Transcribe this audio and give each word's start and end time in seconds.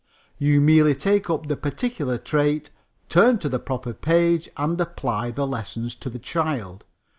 You 0.39 0.61
merely 0.61 0.95
take 0.95 1.29
up 1.29 1.45
the 1.47 1.55
particular 1.55 2.17
trait, 2.17 2.71
turn 3.07 3.37
to 3.37 3.47
the 3.47 3.59
proper 3.59 3.93
page 3.93 4.49
and 4.57 4.81
apply 4.81 5.29
the 5.29 5.45
lessons 5.45 5.93
to 5.97 6.09
the 6.09 6.17
child. 6.17 6.85